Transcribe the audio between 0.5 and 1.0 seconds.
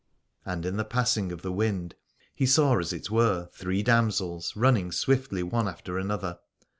in the